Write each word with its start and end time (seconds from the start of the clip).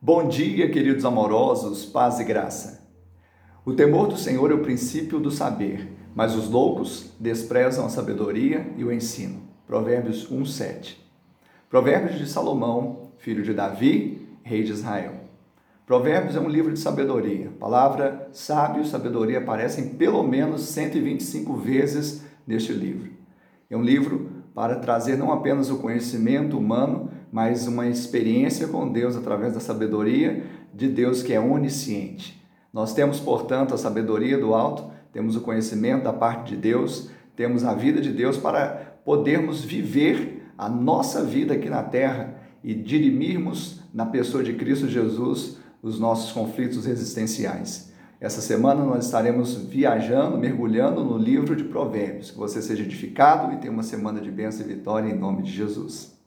Bom 0.00 0.28
dia, 0.28 0.70
queridos 0.70 1.04
amorosos, 1.04 1.84
paz 1.84 2.20
e 2.20 2.24
graça. 2.24 2.88
O 3.64 3.72
temor 3.72 4.06
do 4.06 4.16
Senhor 4.16 4.48
é 4.52 4.54
o 4.54 4.62
princípio 4.62 5.18
do 5.18 5.28
saber, 5.28 5.88
mas 6.14 6.36
os 6.36 6.48
loucos 6.48 7.12
desprezam 7.18 7.84
a 7.84 7.88
sabedoria 7.88 8.72
e 8.76 8.84
o 8.84 8.92
ensino. 8.92 9.42
Provérbios 9.66 10.30
1:7. 10.30 11.04
Provérbios 11.68 12.16
de 12.16 12.28
Salomão, 12.28 13.10
filho 13.18 13.42
de 13.42 13.52
Davi, 13.52 14.28
rei 14.44 14.62
de 14.62 14.70
Israel. 14.70 15.14
Provérbios 15.84 16.36
é 16.36 16.40
um 16.40 16.48
livro 16.48 16.72
de 16.72 16.78
sabedoria. 16.78 17.48
A 17.48 17.58
palavra 17.58 18.28
sábio 18.32 18.82
e 18.82 18.86
sabedoria 18.86 19.38
aparecem 19.38 19.96
pelo 19.96 20.22
menos 20.22 20.60
125 20.60 21.56
vezes 21.56 22.22
neste 22.46 22.72
livro. 22.72 23.10
É 23.68 23.76
um 23.76 23.82
livro 23.82 24.30
para 24.54 24.76
trazer 24.76 25.16
não 25.16 25.32
apenas 25.32 25.70
o 25.70 25.78
conhecimento 25.78 26.56
humano, 26.56 27.10
mas 27.32 27.66
uma 27.66 27.86
experiência 27.86 28.68
com 28.68 28.90
Deus 28.90 29.16
através 29.16 29.54
da 29.54 29.60
sabedoria 29.60 30.44
de 30.72 30.88
Deus 30.88 31.22
que 31.22 31.32
é 31.32 31.40
onisciente. 31.40 32.42
Nós 32.72 32.92
temos, 32.92 33.18
portanto, 33.20 33.74
a 33.74 33.78
sabedoria 33.78 34.38
do 34.38 34.54
alto, 34.54 34.90
temos 35.12 35.36
o 35.36 35.40
conhecimento 35.40 36.04
da 36.04 36.12
parte 36.12 36.54
de 36.54 36.56
Deus, 36.56 37.10
temos 37.34 37.64
a 37.64 37.74
vida 37.74 38.00
de 38.00 38.12
Deus 38.12 38.36
para 38.36 38.98
podermos 39.04 39.64
viver 39.64 40.50
a 40.56 40.68
nossa 40.68 41.24
vida 41.24 41.54
aqui 41.54 41.70
na 41.70 41.82
terra 41.82 42.34
e 42.62 42.74
dirimirmos 42.74 43.80
na 43.94 44.06
pessoa 44.06 44.42
de 44.42 44.52
Cristo 44.54 44.88
Jesus 44.88 45.58
os 45.82 45.98
nossos 45.98 46.32
conflitos 46.32 46.86
existenciais. 46.86 47.92
Essa 48.20 48.40
semana 48.40 48.84
nós 48.84 49.04
estaremos 49.04 49.54
viajando, 49.54 50.36
mergulhando 50.36 51.04
no 51.04 51.16
livro 51.16 51.54
de 51.54 51.62
Provérbios. 51.62 52.32
Que 52.32 52.38
você 52.38 52.60
seja 52.60 52.82
edificado 52.82 53.52
e 53.54 53.58
tenha 53.58 53.72
uma 53.72 53.84
semana 53.84 54.20
de 54.20 54.30
bênção 54.30 54.66
e 54.66 54.68
vitória 54.68 55.08
em 55.08 55.16
nome 55.16 55.44
de 55.44 55.52
Jesus. 55.52 56.17